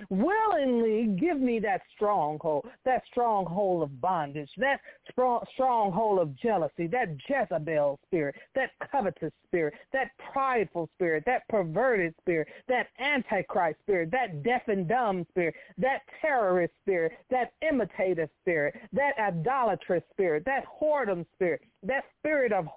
[0.09, 4.79] willingly give me that stronghold, that stronghold of bondage, that
[5.11, 12.13] strong, stronghold of jealousy, that Jezebel spirit, that covetous spirit, that prideful spirit, that perverted
[12.21, 18.75] spirit, that antichrist spirit, that deaf and dumb spirit, that terrorist spirit, that imitative spirit,
[18.93, 22.67] that idolatrous spirit, that whoredom spirit, that spirit of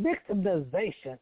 [0.00, 1.18] victimization,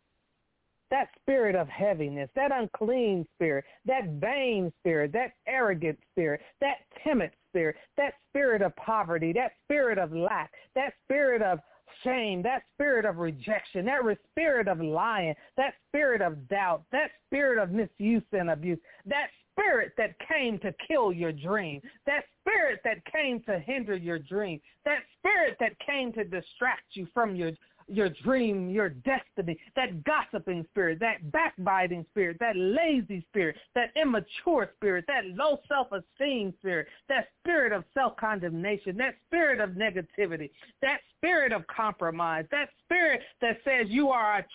[0.92, 7.30] that spirit of heaviness, that unclean spirit, that vain spirit, that arrogant spirit, that timid
[7.50, 11.58] spirit, that spirit of poverty, that spirit of lack, that spirit of
[12.04, 17.60] shame, that spirit of rejection, that spirit of lying, that spirit of doubt, that spirit
[17.60, 22.98] of misuse and abuse, that spirit that came to kill your dream, that spirit that
[23.10, 27.52] came to hinder your dream, that spirit that came to distract you from your
[27.88, 34.70] your dream, your destiny, that gossiping spirit, that backbiting spirit, that lazy spirit, that immature
[34.76, 41.52] spirit, that low self-esteem spirit, that spirit of self-condemnation, that spirit of negativity, that spirit
[41.52, 44.46] of compromise, that spirit that says you are a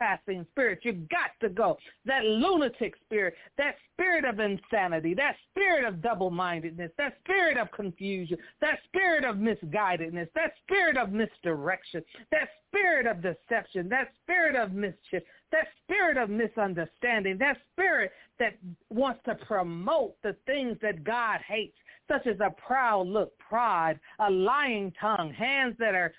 [0.00, 0.80] trespassing spirit.
[0.82, 1.76] You got to go.
[2.04, 8.38] That lunatic spirit, that spirit of insanity, that spirit of double-mindedness, that spirit of confusion,
[8.60, 14.72] that spirit of misguidedness, that spirit of misdirection, that spirit of deception, that spirit of
[14.72, 15.22] mischief,
[15.52, 18.54] that spirit of misunderstanding, that spirit that
[18.90, 21.76] wants to promote the things that God hates,
[22.10, 26.12] such as a proud look, pride, a lying tongue, hands that are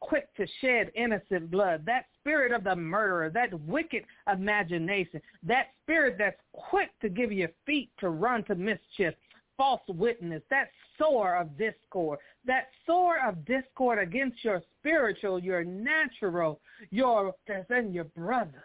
[0.00, 6.16] quick to shed innocent blood, that spirit of the murderer, that wicked imagination, that spirit
[6.18, 9.14] that's quick to give you feet to run to mischief,
[9.56, 10.68] false witness, that
[10.98, 17.34] sore of discord, that sore of discord against your spiritual, your natural, your
[17.70, 18.62] and your brothers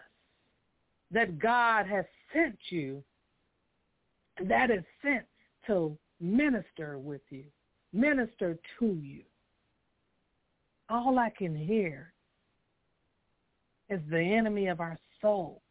[1.10, 3.02] that God has sent you,
[4.48, 5.24] that is sent
[5.66, 7.44] to minister with you,
[7.92, 9.22] minister to you.
[10.88, 12.12] All I can hear
[13.88, 15.62] is the enemy of our soul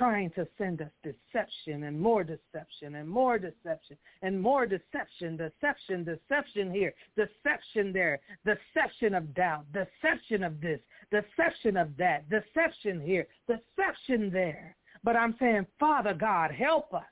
[0.00, 6.04] trying to send us deception and more deception and more deception and more deception, deception,
[6.04, 10.80] deception here, deception there, deception of doubt, deception of this,
[11.10, 14.74] deception of that, deception here, deception there.
[15.04, 17.02] But I'm saying, Father God, help us.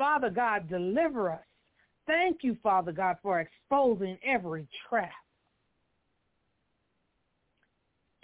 [0.00, 1.44] Father God, deliver us.
[2.06, 5.12] Thank you, Father God, for exposing every trap,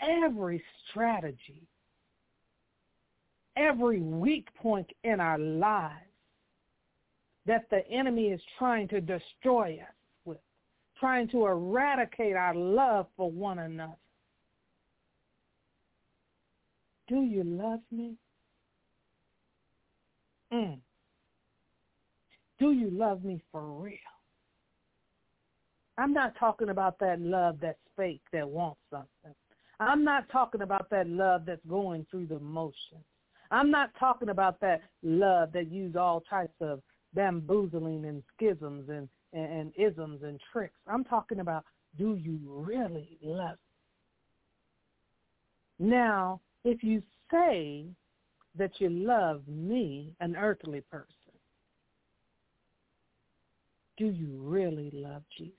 [0.01, 1.69] every strategy,
[3.59, 5.93] every weak point in our lives
[7.45, 10.39] that the enemy is trying to destroy us with,
[10.99, 13.93] trying to eradicate our love for one another.
[17.07, 18.15] Do you love me?
[20.51, 20.79] Mm.
[22.59, 23.99] Do you love me for real?
[25.99, 29.35] I'm not talking about that love that's fake, that wants something.
[29.81, 33.05] I'm not talking about that love that's going through the motions.
[33.51, 36.83] I'm not talking about that love that uses all types of
[37.15, 40.79] bamboozling and schisms and, and, and isms and tricks.
[40.87, 41.65] I'm talking about
[41.97, 43.57] do you really love
[45.81, 45.89] me?
[45.89, 47.87] Now, if you say
[48.59, 51.16] that you love me, an earthly person,
[53.97, 55.55] do you really love Jesus?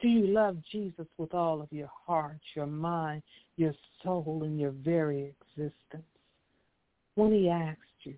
[0.00, 3.22] Do you love Jesus with all of your heart, your mind,
[3.56, 6.04] your soul, and your very existence?
[7.16, 8.14] When he asked you,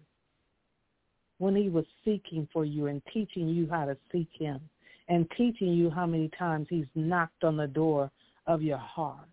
[1.39, 4.61] when he was seeking for you and teaching you how to seek him
[5.09, 8.11] and teaching you how many times he's knocked on the door
[8.47, 9.29] of your heart.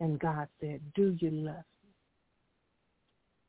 [0.00, 1.64] And God said, do you love?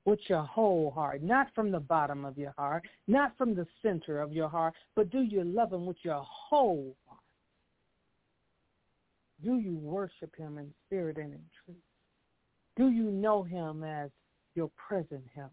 [0.07, 4.21] With your whole heart, not from the bottom of your heart, not from the center
[4.21, 7.19] of your heart, but do you love him with your whole heart?
[9.43, 11.77] Do you worship him in spirit and in truth?
[12.77, 14.09] Do you know him as
[14.55, 15.51] your present help?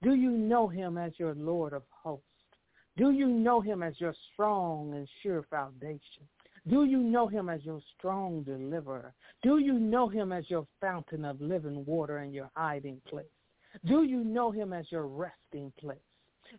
[0.00, 2.22] Do you know him as your Lord of hosts?
[2.96, 6.22] Do you know him as your strong and sure foundation?
[6.68, 9.12] Do you know him as your strong deliverer?
[9.42, 13.26] Do you know him as your fountain of living water and your hiding place?
[13.84, 15.98] Do you know him as your resting place?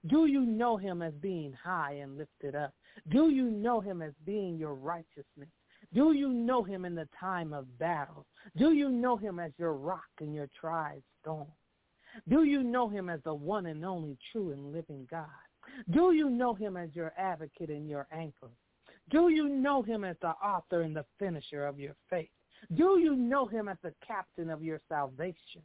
[0.07, 2.73] Do you know him as being high and lifted up?
[3.09, 5.49] Do you know him as being your righteousness?
[5.93, 8.25] Do you know him in the time of battle?
[8.57, 11.47] Do you know him as your rock and your tried stone?
[12.27, 15.27] Do you know him as the one and only true and living God?
[15.91, 18.49] Do you know him as your advocate and your anchor?
[19.09, 22.29] Do you know him as the author and the finisher of your faith?
[22.75, 25.63] Do you know him as the captain of your salvation?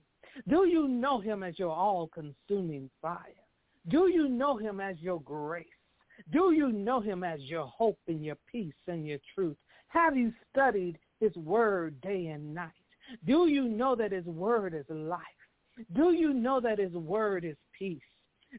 [0.48, 3.18] Do you know him as your all-consuming fire?
[3.88, 5.66] Do you know him as your grace?
[6.32, 9.56] Do you know him as your hope and your peace and your truth?
[9.88, 12.70] Have you studied his word day and night?
[13.26, 15.20] Do you know that his word is life?
[15.94, 18.00] Do you know that his word is peace?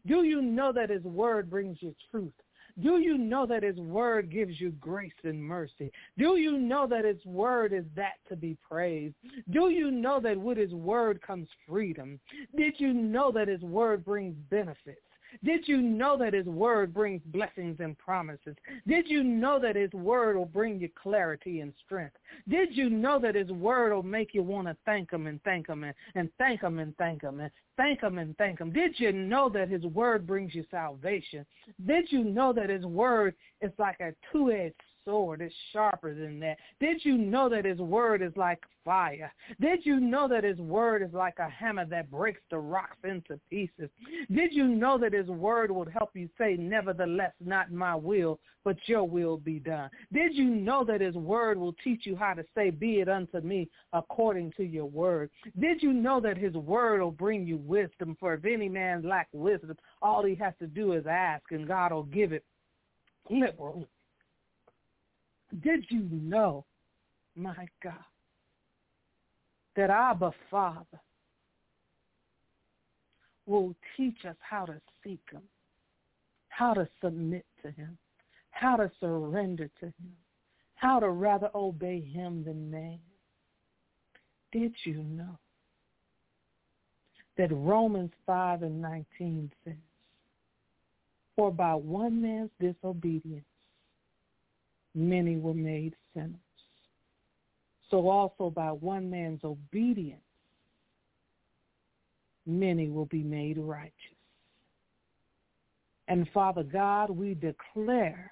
[0.06, 2.34] Do you know that his word brings you truth?
[2.82, 5.92] Do you know that his word gives you grace and mercy?
[6.18, 9.16] Do you know that his word is that to be praised?
[9.52, 12.20] Do you know that with his word comes freedom?
[12.58, 15.00] Did you know that his word brings benefits?
[15.44, 18.56] Did you know that his word brings blessings and promises?
[18.88, 22.16] Did you know that his word will bring you clarity and strength?
[22.48, 25.68] Did you know that his word will make you want to thank him and thank
[25.68, 28.72] him and, and thank him and thank him and thank him and thank him?
[28.72, 31.46] Did you know that his word brings you salvation?
[31.86, 34.74] Did you know that his word is like a two-edged
[35.06, 36.58] sword is sharper than that.
[36.80, 39.32] Did you know that his word is like fire?
[39.62, 43.40] Did you know that his word is like a hammer that breaks the rocks into
[43.50, 43.90] pieces?
[44.34, 48.78] Did you know that his word would help you say, nevertheless, not my will, but
[48.88, 49.90] your will be done?
[50.12, 53.40] Did you know that his word will teach you how to say, be it unto
[53.42, 55.30] me according to your word?
[55.60, 58.18] Did you know that his word will bring you wisdom?
[58.20, 61.92] For if any man lack wisdom, all he has to do is ask, and God
[61.92, 62.44] will give it
[63.30, 63.88] liberally.
[65.64, 66.66] Did you know,
[67.36, 67.94] my God,
[69.76, 71.02] that Abba Father
[73.46, 75.44] will teach us how to seek him,
[76.50, 77.98] how to submit to him,
[78.52, 80.16] how to surrender to him,
[80.76, 83.00] how to rather obey him than man?
[84.52, 85.38] Did you know
[87.38, 89.74] that Romans 5 and 19 says,
[91.36, 93.46] For by one man's disobedience
[94.96, 96.40] many were made sinners.
[97.92, 100.22] So also by one man's obedience,
[102.46, 103.94] many will be made righteous.
[106.08, 108.32] And Father God, we declare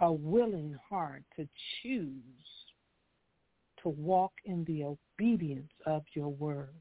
[0.00, 1.48] a willing heart to
[1.82, 2.12] choose
[3.82, 6.74] to walk in the obedience of your word.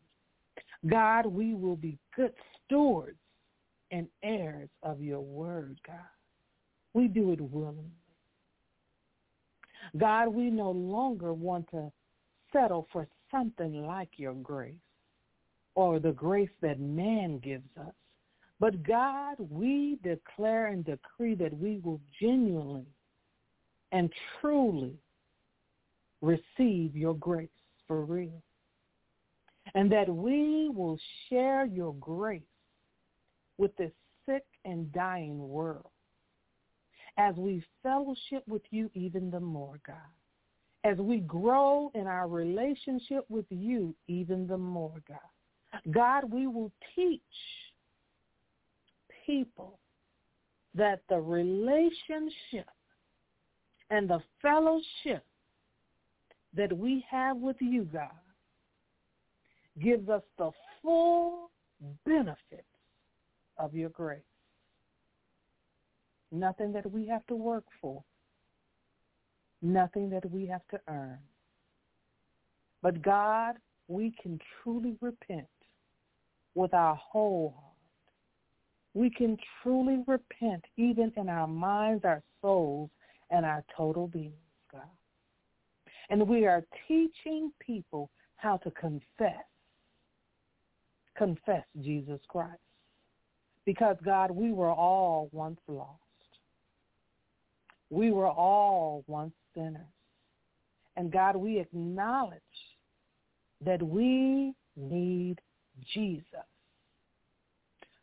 [0.88, 2.34] God, we will be good
[2.66, 3.18] stewards
[3.92, 5.96] and heirs of your word, God.
[6.94, 7.92] We do it willingly.
[9.96, 11.92] God, we no longer want to
[12.52, 14.74] settle for something like your grace
[15.76, 17.94] or the grace that man gives us.
[18.60, 22.88] But God, we declare and decree that we will genuinely
[23.92, 24.12] and
[24.42, 24.96] truly
[26.22, 27.50] receive your grace
[27.88, 28.42] for real.
[29.76, 30.98] And that we will
[31.30, 32.42] share your grace
[33.58, 33.92] with this
[34.26, 35.92] sick and dying world
[37.18, 39.96] as we fellowship with you even the more, God.
[40.84, 45.18] As we grow in our relationship with you even the more, God.
[45.92, 47.22] God, we will teach
[49.26, 49.80] people
[50.76, 52.70] that the relationship
[53.90, 55.26] and the fellowship
[56.56, 58.10] that we have with you, God,
[59.82, 60.52] gives us the
[60.82, 61.50] full
[62.06, 62.64] benefits
[63.58, 64.22] of your grace
[66.32, 68.04] nothing that we have to work for,
[69.62, 71.20] nothing that we have to earn.
[72.82, 73.56] But God,
[73.88, 75.48] we can truly repent
[76.56, 77.74] with our whole heart.
[78.94, 82.90] We can truly repent even in our minds, our souls,
[83.30, 84.34] and our total beings,
[84.72, 84.82] God.
[86.10, 89.44] And we are teaching people how to confess,
[91.18, 92.60] confess Jesus Christ.
[93.66, 96.02] Because, God, we were all once lost.
[97.90, 99.82] We were all once sinners.
[100.96, 102.42] And God, we acknowledge
[103.64, 105.40] that we need
[105.94, 106.24] Jesus.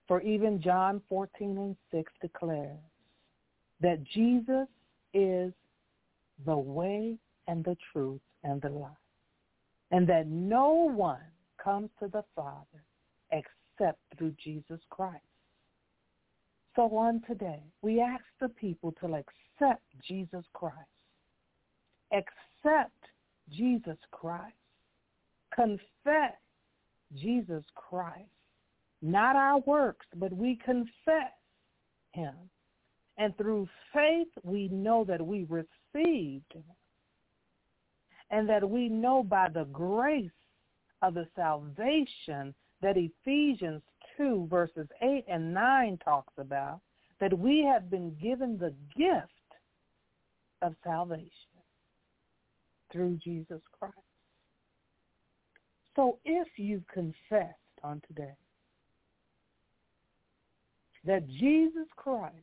[0.07, 2.79] For even John 14 and 6 declares
[3.81, 4.69] that Jesus
[5.13, 5.53] is
[6.45, 7.17] the way
[7.47, 8.91] and the truth and the life.
[9.91, 11.19] And that no one
[11.63, 12.85] comes to the Father
[13.31, 15.23] except through Jesus Christ.
[16.77, 20.77] So on today, we ask the people to accept Jesus Christ.
[22.13, 22.91] Accept
[23.51, 24.55] Jesus Christ.
[25.55, 26.37] Confess
[27.15, 28.29] Jesus Christ.
[29.03, 31.33] Not our works, but we confess
[32.13, 32.35] him.
[33.19, 36.65] And through faith, we know that we received him.
[38.31, 40.31] And that we know by the grace
[41.03, 43.83] of the salvation that Ephesians
[44.17, 46.81] 2 verses 8 and 9 talks about
[47.21, 49.29] that we have been given the gift
[50.63, 51.31] of salvation
[52.93, 53.95] through Jesus Christ.
[55.97, 58.35] So if you've confessed on today
[61.05, 62.35] that Jesus Christ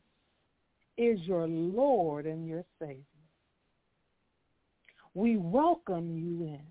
[0.98, 3.04] is your Lord and your Savior,
[5.14, 6.62] we welcome you in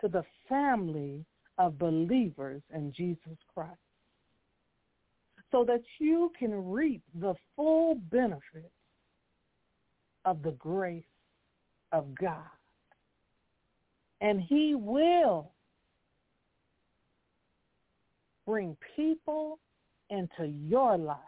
[0.00, 1.24] to the family
[1.62, 3.78] of believers in Jesus Christ
[5.52, 8.74] so that you can reap the full benefits
[10.24, 11.04] of the grace
[11.92, 12.50] of God.
[14.20, 15.52] And he will
[18.44, 19.60] bring people
[20.10, 21.18] into your life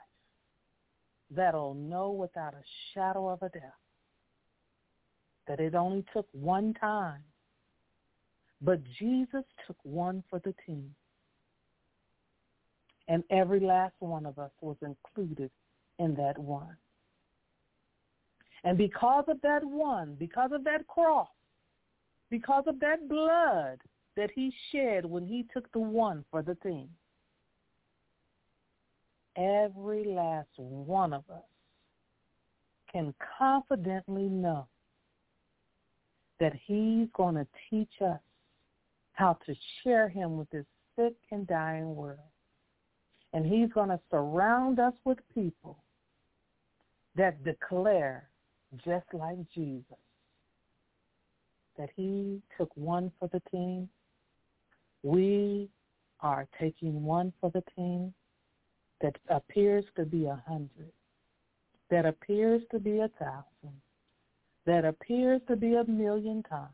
[1.30, 2.62] that'll know without a
[2.92, 3.62] shadow of a doubt
[5.46, 7.22] that it only took one time,
[8.60, 10.94] but Jesus took one for the team.
[13.08, 15.50] And every last one of us was included
[15.98, 16.76] in that one.
[18.64, 21.28] And because of that one, because of that cross,
[22.30, 23.78] because of that blood
[24.16, 26.88] that he shed when he took the one for the team,
[29.36, 31.42] every last one of us
[32.90, 34.66] can confidently know
[36.40, 38.20] that he's going to teach us
[39.14, 42.18] how to share him with this sick and dying world.
[43.32, 45.78] And he's going to surround us with people
[47.16, 48.28] that declare,
[48.84, 49.96] just like Jesus,
[51.78, 53.88] that he took one for the team.
[55.02, 55.68] We
[56.20, 58.14] are taking one for the team
[59.00, 60.92] that appears to be a hundred,
[61.90, 63.80] that appears to be a thousand,
[64.66, 66.70] that appears to be a million times,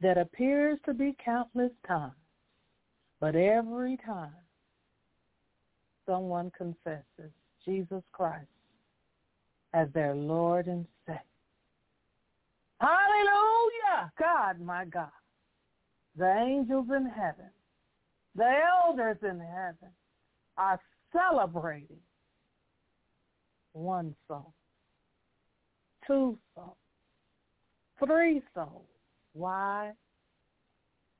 [0.00, 2.12] that appears to be countless times.
[3.20, 4.34] But every time
[6.06, 7.32] someone confesses
[7.64, 8.46] Jesus Christ
[9.72, 11.20] as their Lord and Savior,
[12.80, 15.08] hallelujah, God, my God,
[16.16, 17.50] the angels in heaven,
[18.36, 19.90] the elders in heaven
[20.58, 20.80] are
[21.12, 22.00] celebrating
[23.72, 24.52] one soul,
[26.06, 26.76] two souls,
[28.04, 28.86] three souls.
[29.34, 29.92] Why?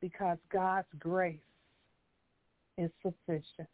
[0.00, 1.36] Because God's grace
[2.78, 3.68] is sufficient.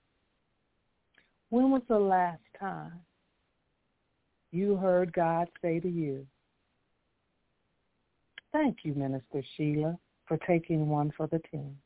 [1.51, 2.93] When was the last time
[4.53, 6.27] you heard God say to you,
[8.53, 11.77] Thank you, Minister Sheila, for taking one for the team.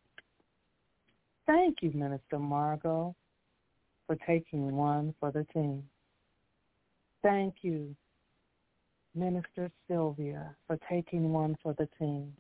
[1.47, 3.15] Thank you, Minister Margot,
[4.07, 5.83] for taking one for the team.
[7.23, 7.95] Thank you,
[9.15, 12.33] Minister Sylvia, for taking one for the team.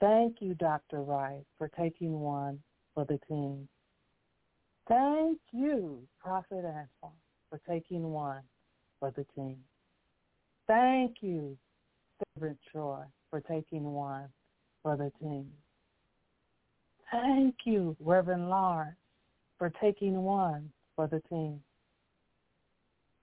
[0.00, 1.02] Thank you, Dr.
[1.02, 2.58] Wright, for taking one
[2.94, 3.68] for the team.
[4.88, 7.18] Thank you, Prophet Antoine,
[7.50, 8.40] for taking one
[8.98, 9.58] for the team.
[10.66, 11.56] Thank you,
[12.34, 14.28] Servant Troy, for taking one
[14.82, 15.50] for the team.
[17.12, 18.96] Thank you, Reverend Lawrence,
[19.58, 21.60] for taking one for the team.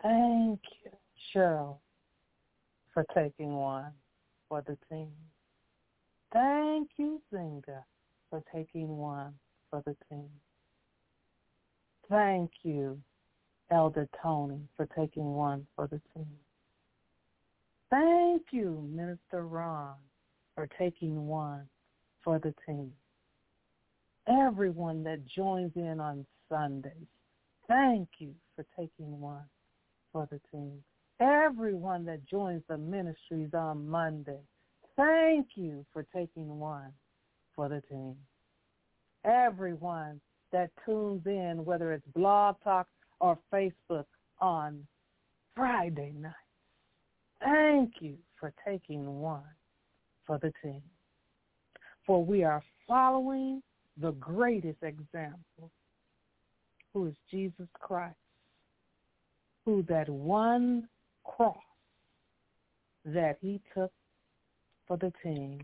[0.04, 0.92] Thank you,
[1.34, 1.78] Cheryl,
[2.94, 3.92] for taking one
[4.48, 5.12] for the team.
[6.34, 7.84] Thank you, Zinga,
[8.30, 9.34] for taking one
[9.70, 10.30] for the team.
[12.10, 13.00] Thank you,
[13.72, 16.28] Elder Tony, for taking one for the team.
[17.90, 19.96] Thank you, Minister Ron,
[20.56, 21.68] for taking one
[22.24, 22.92] for the team
[24.28, 26.92] everyone that joins in on Sundays.
[27.68, 29.44] Thank you for taking one
[30.12, 30.84] for the team.
[31.20, 34.40] Everyone that joins the ministries on Monday.
[34.98, 36.92] Thank you for taking one
[37.56, 38.16] for the team.
[39.24, 40.20] Everyone
[40.52, 42.88] that tunes in, whether it's Blog Talk
[43.20, 44.06] or Facebook
[44.40, 44.86] on
[45.56, 46.34] Friday night.
[47.44, 49.44] Thank you for taking one
[50.26, 50.82] for the team.
[52.06, 53.62] For we are following
[54.00, 55.72] the greatest example,
[56.94, 58.16] who is Jesus Christ,
[59.66, 60.88] who that one
[61.24, 61.58] cross
[63.06, 63.92] that he took
[64.88, 65.60] for the team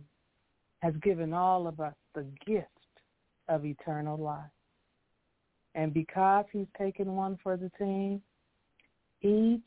[0.80, 2.68] has given all of us the gift
[3.48, 4.44] of eternal life.
[5.76, 8.22] And because he's taken one for the team,
[9.22, 9.62] each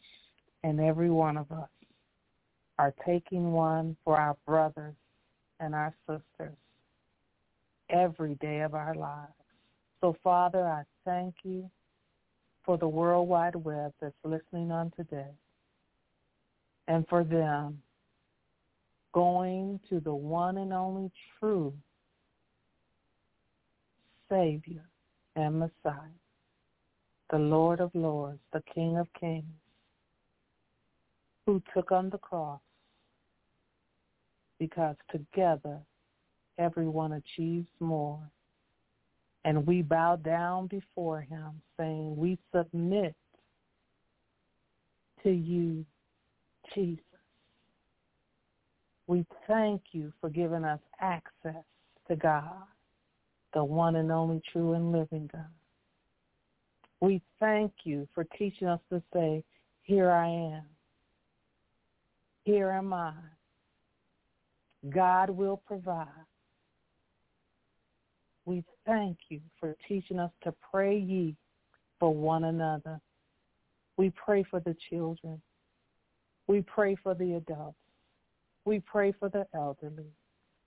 [0.62, 1.68] and every one of us
[2.78, 4.94] are taking one for our brothers
[5.60, 6.56] and our sisters
[7.90, 9.32] every day of our lives.
[10.00, 11.70] So, Father, I thank you
[12.64, 15.30] for the World Wide Web that's listening on today
[16.88, 17.80] and for them
[19.16, 21.10] going to the one and only
[21.40, 21.72] true
[24.28, 24.84] Savior
[25.36, 26.18] and Messiah,
[27.30, 29.46] the Lord of Lords, the King of Kings,
[31.46, 32.60] who took on the cross
[34.58, 35.78] because together
[36.58, 38.20] everyone achieves more.
[39.46, 43.14] And we bow down before him, saying, we submit
[45.22, 45.86] to you,
[46.74, 47.05] Jesus.
[49.06, 51.64] We thank you for giving us access
[52.08, 52.62] to God,
[53.54, 55.46] the one and only true and living God.
[57.00, 59.44] We thank you for teaching us to say,
[59.82, 60.64] here I am.
[62.44, 63.12] Here am I.
[64.90, 66.06] God will provide.
[68.44, 71.36] We thank you for teaching us to pray ye
[71.98, 73.00] for one another.
[73.96, 75.40] We pray for the children.
[76.46, 77.76] We pray for the adults.
[78.66, 80.10] We pray for the elderly.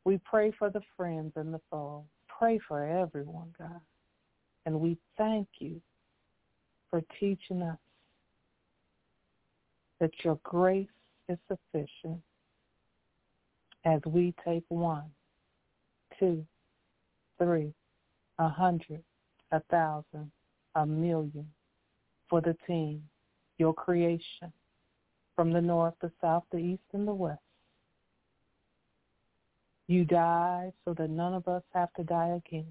[0.06, 2.06] We pray for the friends and the foes.
[2.28, 3.82] Pray for everyone, God.
[4.66, 5.82] And we thank you
[6.89, 7.78] for teaching us
[10.00, 10.88] that your grace
[11.28, 12.22] is sufficient
[13.84, 15.12] as we take one,
[16.18, 16.45] two,
[17.38, 17.74] three,
[18.39, 19.04] a hundred,
[19.52, 20.32] a thousand,
[20.76, 21.47] a million
[22.30, 23.04] for the team,
[23.58, 24.54] your creation,
[25.36, 27.41] from the north, the south, the east, and the west.
[29.89, 32.67] You died so that none of us have to die again.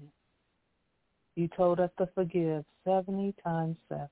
[1.35, 4.07] You told us to forgive 70 times 7.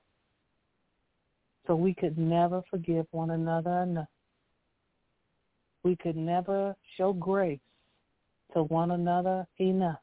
[1.66, 4.08] So we could never forgive one another enough.
[5.84, 7.60] We could never show grace
[8.52, 10.00] to one another enough.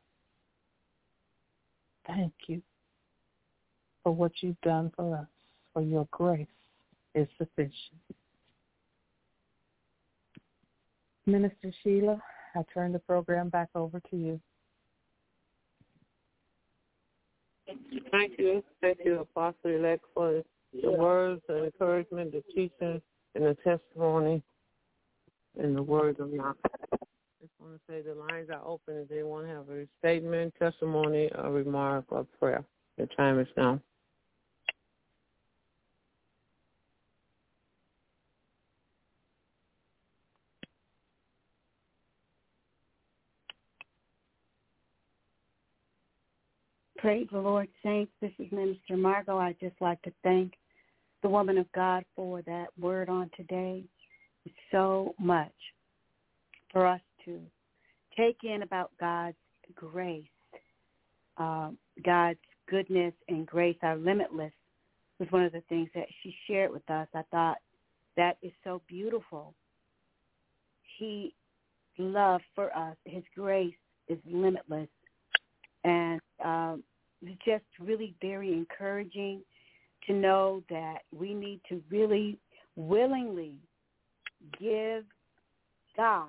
[2.07, 2.63] Thank you
[4.01, 5.27] for what you've done for us,
[5.73, 6.47] for your grace
[7.13, 8.01] is sufficient.
[11.27, 12.19] Minister Sheila,
[12.55, 14.39] I turn the program back over to you.
[18.11, 18.63] Thank you.
[18.81, 20.43] Thank you, Apostle Elect, for
[20.81, 23.01] the words, the encouragement, the teaching,
[23.33, 24.43] and the testimony,
[25.57, 26.57] and the words of knowledge.
[26.93, 26.97] I
[27.41, 30.53] just want to say the lines are open if they want to have a statement,
[30.59, 32.63] testimony, a remark, or prayer.
[32.97, 33.81] The time is now.
[47.05, 48.11] Praise the Lord, saints.
[48.19, 49.37] This is Minister Margot.
[49.37, 50.53] I'd just like to thank
[51.21, 53.83] the woman of God for that word on today.
[54.71, 55.53] So much
[56.71, 57.39] for us to
[58.17, 59.37] take in about God's
[59.75, 60.25] grace,
[61.37, 61.69] uh,
[62.03, 64.53] God's goodness and grace are limitless
[65.19, 67.07] was one of the things that she shared with us.
[67.13, 67.57] I thought
[68.17, 69.53] that is so beautiful.
[70.97, 71.35] He
[71.99, 73.75] love for us, his grace
[74.07, 74.89] is limitless.
[75.83, 76.83] And um,
[77.45, 79.41] just really very encouraging
[80.07, 82.37] to know that we need to really
[82.75, 83.55] willingly
[84.59, 85.03] give
[85.97, 86.27] God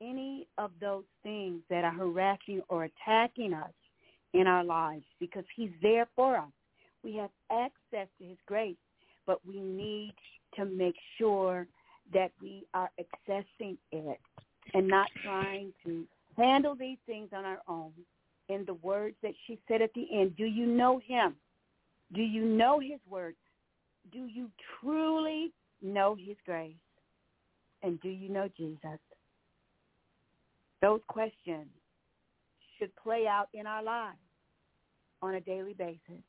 [0.00, 3.72] any of those things that are harassing or attacking us
[4.34, 6.50] in our lives because he's there for us.
[7.02, 8.76] We have access to his grace,
[9.26, 10.14] but we need
[10.56, 11.66] to make sure
[12.12, 14.20] that we are accessing it
[14.74, 16.04] and not trying to
[16.36, 17.92] handle these things on our own
[18.48, 20.36] in the words that she said at the end.
[20.36, 21.34] Do you know him?
[22.14, 23.36] Do you know his words?
[24.12, 24.48] Do you
[24.80, 26.74] truly know his grace?
[27.82, 28.98] And do you know Jesus?
[30.82, 31.66] Those questions
[32.78, 34.18] should play out in our lives
[35.22, 36.22] on a daily basis.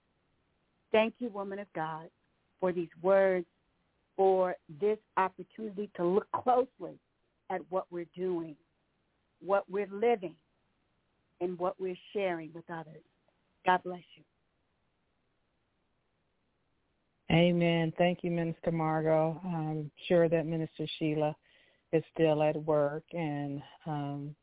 [0.92, 2.10] Thank you, woman of God,
[2.60, 3.46] for these words,
[4.16, 6.98] for this opportunity to look closely
[7.50, 8.56] at what we're doing,
[9.46, 10.36] what we're living,
[11.42, 13.04] and what we're sharing with others.
[13.66, 14.24] God bless you.
[17.32, 17.92] Amen.
[17.98, 19.40] Thank you, Minister Margot.
[19.44, 21.36] I'm sure that Minister Sheila
[21.92, 23.04] is still at work.
[23.12, 24.36] And um,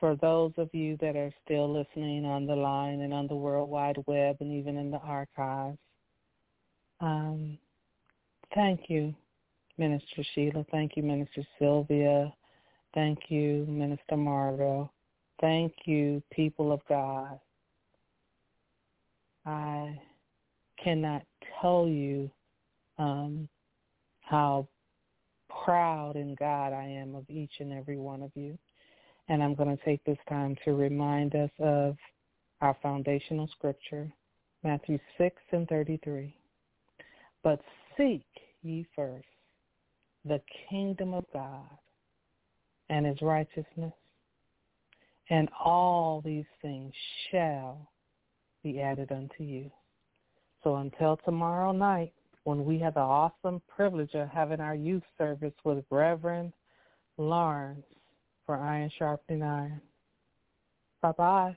[0.00, 3.68] for those of you that are still listening on the line and on the World
[3.68, 5.78] Wide Web and even in the archives,
[7.00, 7.58] um,
[8.54, 9.14] thank you,
[9.76, 10.64] Minister Sheila.
[10.70, 12.32] Thank you, Minister Sylvia.
[12.94, 14.90] Thank you, Minister Margot.
[15.40, 17.38] Thank you, people of God.
[19.46, 19.98] I
[20.82, 21.22] cannot
[21.60, 22.30] tell you
[22.98, 23.48] um,
[24.20, 24.68] how
[25.64, 28.58] proud in God I am of each and every one of you.
[29.28, 31.96] And I'm going to take this time to remind us of
[32.60, 34.10] our foundational scripture,
[34.62, 36.34] Matthew 6 and 33.
[37.42, 37.60] But
[37.96, 38.26] seek
[38.62, 39.26] ye first
[40.24, 41.68] the kingdom of God
[42.88, 43.92] and his righteousness,
[45.30, 46.92] and all these things
[47.30, 47.90] shall
[48.62, 49.70] be added unto you.
[50.62, 52.12] So until tomorrow night,
[52.44, 56.52] when we have the awesome privilege of having our youth service with Reverend
[57.16, 57.84] Lawrence
[58.44, 59.80] for Iron Sharpening Iron.
[61.00, 61.56] Bye-bye.